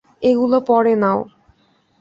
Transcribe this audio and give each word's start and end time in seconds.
এগুলো 0.21 0.57
পরে 0.69 0.93
নাও। 0.95 1.19